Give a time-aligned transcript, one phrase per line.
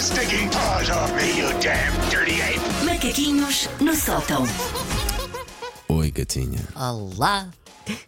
[0.00, 2.60] your stinking paws off me, you damn dirty ape!
[2.86, 4.44] Macaquinhos no sótão.
[5.88, 6.60] Oi, gatinha.
[6.74, 7.48] Olá!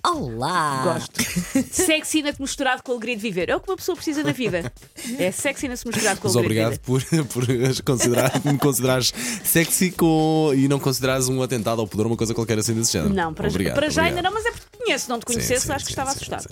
[0.03, 0.83] Olá!
[0.85, 1.23] Gosto.
[1.71, 3.51] Sexiness misturado com alegria de viver.
[3.51, 4.73] É o que uma pessoa precisa na vida.
[5.19, 7.25] É sexiness misturado com Mas alegria obrigado de viver.
[7.27, 9.13] por, por considerar, me considerares
[9.45, 13.13] sexy com, e não considerares um atentado ao pudor, uma coisa qualquer assim desse género.
[13.13, 14.33] Não, para, Obrigado, para já ainda obrigado.
[14.33, 15.05] não, mas é porque te conheço.
[15.05, 16.49] Se não te Sim, conhecesse, sim, acho que sim, estava sim, assustado.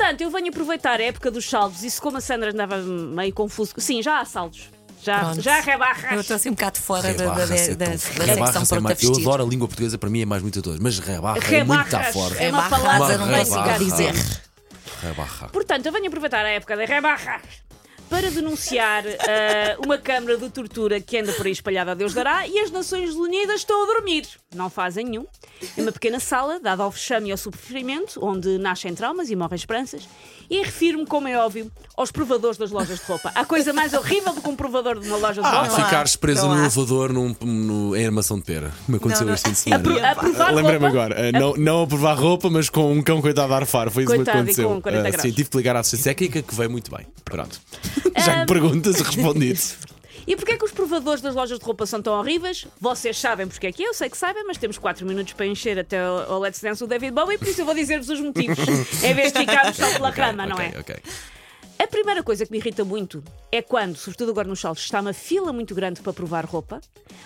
[0.00, 3.34] Portanto, eu venho aproveitar a época dos saldos e se como a Sandra andava meio
[3.34, 3.74] confuso.
[3.76, 4.70] Sim, já há saldos.
[5.02, 5.42] Já, Pronto.
[5.42, 6.20] já há Eu rebarras.
[6.20, 9.14] estou assim um bocado fora da, da, é da, secção é pronta a mais- Eu
[9.14, 11.84] adoro a língua portuguesa, para mim é mais muito a todos, mas rebarra é muito
[11.84, 11.94] Rebarras.
[11.94, 12.34] à fora.
[12.42, 14.14] É uma Rebarras, palavra não vai ficar dizer.
[15.02, 15.48] Rebarra.
[15.50, 17.42] Portanto, eu venho aproveitar a época da rebarras
[18.10, 22.46] para denunciar ah, uma câmara de tortura que anda por aí espalhada a Deus dará
[22.46, 24.26] e as Nações Unidas estão a dormir.
[24.52, 25.26] Não fazem nenhum.
[25.78, 29.54] É uma pequena sala dada ao vexame e ao sofrimento, onde nascem traumas e morrem
[29.54, 30.08] esperanças.
[30.50, 33.30] E refiro-me, como é óbvio, aos provadores das lojas de roupa.
[33.36, 35.84] Há coisa mais horrível do que um provador de uma loja de Ah, roupa.
[35.84, 36.58] ficares preso não no há.
[36.64, 38.72] elevador num, no, em armação de pera.
[38.88, 39.34] Me aconteceu Não, não.
[39.34, 40.10] este fim de semana.
[40.10, 43.56] Apro- Lembrei-me agora, eh, não, não a provar roupa, mas com um cão coitado a
[43.58, 43.90] arfar.
[43.90, 44.68] Foi isso que aconteceu.
[44.68, 45.22] com 40 Eh, graus.
[45.22, 47.06] sim, tive que ligar à assistência técnica que veio muito bem.
[47.24, 47.60] Pronto.
[48.18, 49.60] Já me perguntas, respondido.
[50.26, 52.66] E porquê é que os provadores das lojas de roupa são tão horríveis?
[52.80, 55.46] Vocês sabem porque é que é, eu sei que sabem, mas temos 4 minutos para
[55.46, 58.58] encher até ao Let's Dance do David Bowie, por isso eu vou dizer-vos os motivos,
[59.04, 60.78] em vez de ficarmos só pela cama, não Ok, é?
[60.80, 60.96] ok.
[61.78, 65.12] A primeira coisa que me irrita muito é quando, sobretudo agora nos saltos, está uma
[65.14, 66.80] fila muito grande para provar roupa,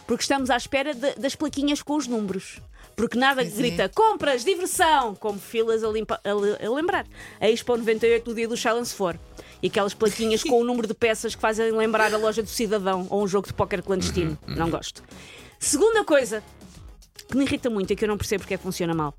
[0.07, 2.61] porque estamos à espera de- das plaquinhas com os números.
[2.95, 3.57] Porque nada Pois é.
[3.57, 6.31] grita compras, diversão, como filas a, limpa- a
[6.67, 7.05] a lembrar.
[7.41, 9.19] A Expo 98 do dia do Challenge for.
[9.65, 13.07] E aquelas plaquinhas com o número de peças que fazem lembrar a loja do cidadão
[13.09, 14.37] ou um jogo de póquer clandestino.
[14.47, 15.03] Uhum, Não gosto.
[15.59, 16.45] Segunda coisa
[17.31, 19.15] que me irrita muito e que eu não percebo porque é que funciona mal.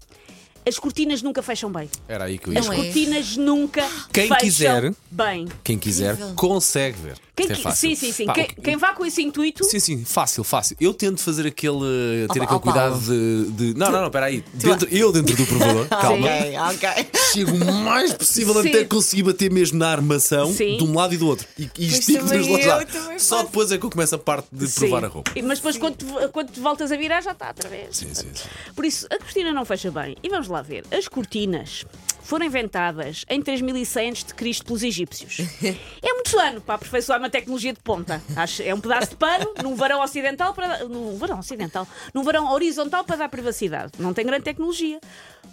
[0.68, 1.90] As cortinas nunca fecham bem.
[2.08, 2.78] Era aí que eu ia As Não é?
[2.78, 4.94] cortinas nunca Quem fecham quiser.
[5.12, 5.48] bem.
[5.64, 6.34] Quem quiser, Incrível.
[6.36, 7.18] consegue ver.
[7.36, 7.90] Quem Isto é qui- fácil.
[7.90, 8.26] sim, sim, sim.
[8.26, 9.64] Pá, Quem, o- quem vá com esse intuito.
[9.66, 10.78] Sim, sim, fácil, fácil.
[10.80, 12.28] Eu tento fazer aquele.
[12.32, 14.44] ter Oh, aquele cuidado de, de- Não, não, não, espera aí.
[14.54, 16.28] Dentro- eu dentro do provador, calma.
[16.28, 17.08] Ok, ok.
[17.34, 18.70] Chego o mais possível Sim.
[18.70, 20.78] até conseguir bater mesmo na armação Sim.
[20.78, 21.46] de um lado e do outro.
[21.60, 22.94] E, e estico também dos dois eu, lados.
[23.22, 23.48] Só faço.
[23.48, 24.80] depois é que eu começo a parte de Sim.
[24.80, 25.32] provar a roupa.
[25.36, 27.98] E- Mas depois, quando, tu- quando voltas a virar, já está outra vez.
[27.98, 28.44] Sim, sim, sim.
[28.74, 30.16] Por isso, a cortina não fecha bem.
[30.24, 30.84] E vamos lá ver.
[30.92, 31.86] As cortinas
[32.22, 34.64] foram inventadas em 3100 a.C.
[34.64, 35.38] pelos egípcios.
[36.02, 38.22] É muito ano para aperfeiçoar uma tecnologia de ponta.
[38.36, 42.52] Acho- É um pedaço de pano num varão ocidental para num varão ocidental, num varão
[42.52, 43.92] horizontal para dar privacidade.
[44.00, 45.00] Não tem grande tecnologia.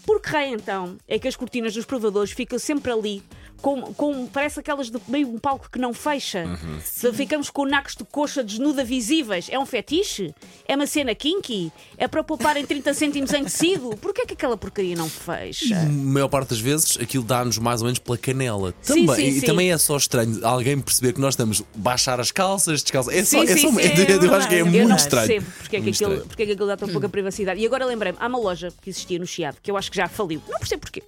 [0.07, 3.23] Por que raio então é que as cortinas dos provadores ficam sempre ali
[3.63, 6.45] com, com parece aquelas de meio um palco que não fecha.
[6.85, 9.47] Se Ficamos com nacos de coxa desnuda visíveis.
[9.51, 10.35] É um fetiche?
[10.67, 11.71] É uma cena kinky?
[11.97, 13.91] É para poupar em 30 cêntimos em tecido?
[13.99, 15.79] Porquê é que aquela porcaria não fecha?
[15.79, 18.75] A maior parte das vezes aquilo dá-nos mais ou menos pela canela.
[18.83, 19.47] Sim, Também, sim, e sim.
[19.47, 23.15] também é só estranho alguém perceber que nós estamos a baixar as calças, descalças.
[23.15, 25.29] É só, é só- eu, é acho que é muito Eu não estranho.
[25.29, 27.61] percebo porque é, que aquilo, porque é que aquilo dá tão pouca privacidade.
[27.61, 30.09] E agora lembrei-me, há uma loja que existia no Chiado, que eu acho que já
[30.09, 31.03] faliu, não percebo porquê,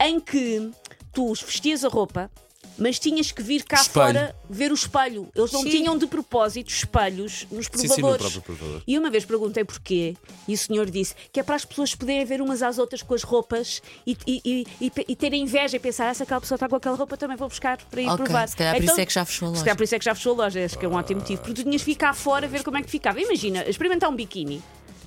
[0.00, 0.70] em que
[1.14, 2.30] tu vestias a roupa.
[2.76, 3.92] Mas tinhas que vir cá Espelho.
[4.06, 5.28] fora ver o espelho.
[5.32, 5.70] Eles não Sim.
[5.70, 8.36] tinham de propósito espelhos nos Sim, sim, no provadores.
[8.38, 8.82] provador.
[8.84, 10.16] E uma vez perguntei porquê,
[10.48, 13.14] e o senhor disse que é para as pessoas poderem ver umas às outras com
[13.14, 16.56] as roupas e, e, e, e, e terem inveja e pensar, ah, se aquela pessoa
[16.56, 18.48] está com aquela roupa, também vou buscar para ir Ok, provar.
[18.48, 19.64] se calhar por Então, isso é que já fechou a Se loja.
[19.64, 21.42] calhar por isso é que já fechou a loja, acho que é um ótimo motivo.
[21.42, 23.20] Porque tu tinhas que ficar fora a ver como é que ficava.
[23.20, 24.60] Imagina, experimentar um biquíni.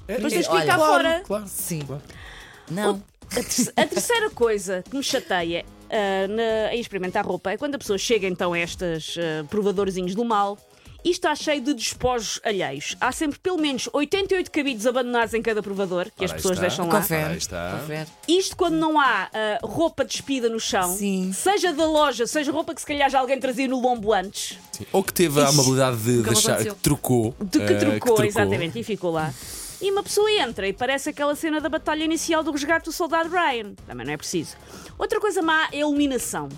[0.07, 1.23] Depois tens que Olha, ficar claro, fora.
[1.27, 1.45] Claro.
[1.49, 1.81] Sim.
[2.71, 3.03] Não.
[3.29, 7.75] A, ter- a terceira coisa que me chateia ah, na- em experimentar roupa é quando
[7.75, 10.57] a pessoa chega então a estes ah, provadorzinhos do mal
[11.05, 12.97] e está cheio de despojos alheios.
[12.99, 16.57] Há sempre pelo menos 88 cabides abandonados em cada provador que as Ora, aí pessoas
[16.57, 16.67] está.
[16.67, 16.99] deixam lá.
[16.99, 17.39] Confere.
[17.79, 18.07] Confere.
[18.27, 21.31] Isto quando não há ah, roupa despida no chão, Sim.
[21.33, 24.57] seja da loja, seja roupa que se calhar já alguém trazia no lombo antes.
[24.71, 24.85] Sim.
[24.91, 26.75] Ou que teve a Ixi, amabilidade de me deixar, aconteceu.
[26.75, 27.35] que trocou.
[27.39, 29.33] De que eh, trocou, exatamente, e ficou lá.
[29.81, 33.29] E uma pessoa entra e parece aquela cena da batalha inicial do resgate do soldado
[33.29, 33.73] Ryan.
[33.85, 34.55] Também não é preciso.
[34.97, 36.49] Outra coisa má é a iluminação.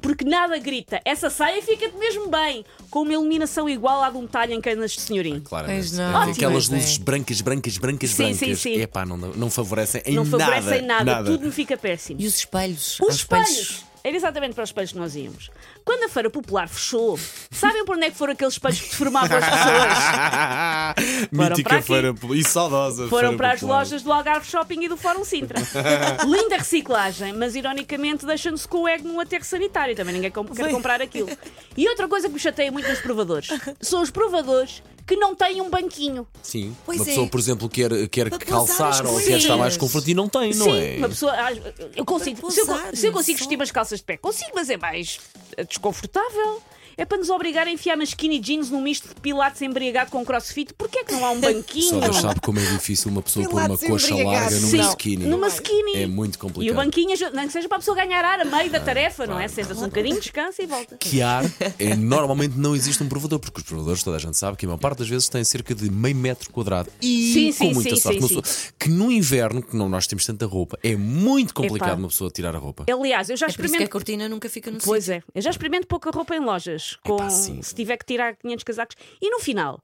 [0.00, 4.28] Porque nada grita, essa saia fica-te mesmo bem, com uma iluminação igual à de um
[4.28, 5.40] talho em canas de senhorim.
[5.40, 5.88] Claramente.
[5.88, 6.04] Pois não.
[6.04, 6.32] É, Ótimo.
[6.34, 6.74] Aquelas é.
[6.76, 8.38] luzes brancas, brancas, brancas, Sim, brancas.
[8.38, 8.80] sim, sim.
[8.80, 10.38] Epá, não, não favorecem em Não nada.
[10.44, 11.24] favorecem nada, nada.
[11.32, 12.20] tudo me fica péssimo.
[12.20, 12.96] E os espelhos?
[13.00, 13.84] Os Há espelhos!
[14.04, 15.50] Era exatamente para os espelhos que nós íamos.
[15.84, 17.18] Quando a Feira Popular fechou,
[17.50, 21.04] sabem por onde é que foram aqueles espelhos que deformavam as pessoas?
[21.32, 21.86] Foram Mítica para aqui.
[21.86, 23.08] feira e saudosa.
[23.08, 23.78] Foram para as popular.
[23.78, 25.58] lojas do Algarve Shopping e do Fórum Sintra.
[26.26, 29.94] Linda reciclagem, mas ironicamente deixando-se com o ego num aterro sanitário.
[29.96, 31.28] Também ninguém com- quer comprar aquilo.
[31.76, 33.48] E outra coisa que me chateia muito nos provadores
[33.80, 36.26] são os provadores que não têm um banquinho.
[36.42, 36.76] Sim.
[36.84, 37.08] Pois uma é.
[37.08, 40.52] pessoa, por exemplo, quer, quer Para calçar ou quer estar mais confortável e não tem,
[40.54, 40.96] não Sim, é?
[40.98, 41.32] uma pessoa.
[41.32, 41.48] ah,
[41.96, 42.50] Eu consigo.
[42.50, 45.18] Se eu, se eu consigo vestir umas calças de pé, consigo, mas é mais
[45.66, 46.62] desconfortável.
[46.98, 50.24] É para nos obrigar a enfiar nas skinny jeans num misto de pilates embriagado com
[50.24, 50.74] crossfit.
[50.74, 51.88] Porquê é que não há um banquinho?
[51.90, 55.24] Só Deus sabe como é difícil uma pessoa pôr uma coxa larga numa Sim, skinny.
[55.26, 55.92] numa skinny.
[56.02, 56.74] É muito E o complicado.
[56.76, 59.46] banquinho, nem que seja para a pessoa ganhar ar a meio da tarefa, não é?
[59.46, 60.96] Senta-se um bocadinho, descansa e volta.
[60.96, 61.44] Que ar
[61.78, 64.68] é normalmente não existe um provador, porque os provadores, toda a gente sabe que a
[64.68, 66.90] maior parte das vezes têm cerca de meio metro quadrado.
[67.00, 68.18] E Sim, com sim, muita sim, sorte.
[68.20, 68.42] pessoa-
[68.76, 71.98] Que no inverno, que não nós temos tanta roupa, é muito complicado Epá.
[71.98, 72.86] uma pessoa tirar a roupa.
[72.92, 73.90] Aliás, eu já É por isso que a experimento.
[73.92, 75.22] cortina nunca fica no Pois sítio.
[75.34, 77.62] é, eu já experimento pouca roupa em lojas, com, Epá, sim.
[77.62, 78.96] se tiver que tirar 500 casacos.
[79.20, 79.80] E no final,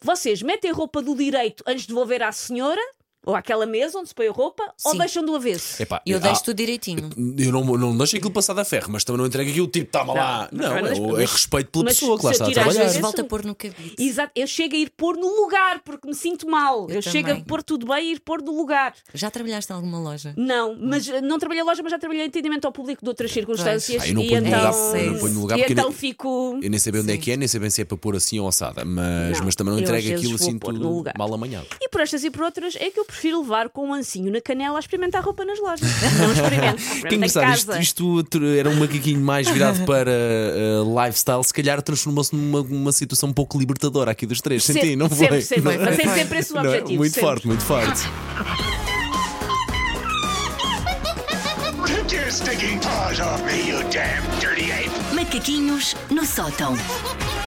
[0.00, 2.80] vocês metem a roupa do direito antes de devolver à senhora,
[3.24, 4.98] ou àquela mesa onde se põe a roupa, ou Sim.
[4.98, 5.80] deixam do avesso?
[5.82, 7.08] Epá, E eu ah, deixo tudo direitinho.
[7.38, 10.12] Eu não, não deixo aquilo passar da ferro, mas também não entrego aquilo tipo, toma
[10.14, 10.48] lá.
[10.52, 12.82] Não, Não, mas- é, é respeito pela mas pessoa que lá está a às trabalhar.
[12.84, 13.94] vezes- Volta a pôr no cabide.
[13.98, 16.88] Exato, eu chego a ir pôr no lugar, porque me sinto mal.
[16.88, 18.94] Eu, Eu chego a pôr tudo bem e ir pôr no lugar.
[19.14, 20.34] Já trabalhaste em alguma loja?
[20.36, 23.08] Não, mas eh, não trabalhei em loja, mas já trabalhei em atendimento ao público de
[23.08, 24.02] outras circunstâncias.
[24.02, 25.88] Ah, eu não e ponho no então, lugar- não ponho no lugar e porque então
[25.88, 26.58] nem- fico.
[26.62, 28.16] Eu nem sei bem onde é que é, nem sei bem se é para pôr
[28.16, 31.66] assim ou assada, mas, Não, mas também não às entrego aquilo assim tudo mal amanhado.
[31.80, 34.40] E por estas e por outras é que eu prefiro levar com um ancinho na
[34.40, 35.80] canela a experimentar roupa nas lojas.
[36.18, 36.76] Não experimento.
[36.76, 37.80] Que experimento em engraçado, isto, casa.
[37.80, 42.92] isto tr- era um macaquinho mais virado para uh, lifestyle, se calhar transformou-se numa uma
[42.92, 44.64] situação um pouco libertadora aqui dos três.
[44.64, 45.18] Sempre- Senti, não foi?
[45.18, 45.62] sempre, sempre.
[45.62, 45.78] Não é?
[45.96, 46.68] Fazem sempre esse o Não é?
[46.68, 47.28] objetivo, Muito sempre.
[47.28, 48.02] forte, muito forte.
[51.86, 54.90] Take your stinking paws off me, you damn dirty ape!
[55.14, 56.74] Macaquinhos no sótão.